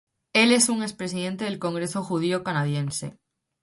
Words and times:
Él 0.33 0.51
es 0.51 0.67
un 0.69 0.81
expresidente 0.81 1.45
del 1.45 1.59
Congreso 1.59 2.01
Judío 2.03 2.43
Canadiense. 2.43 3.19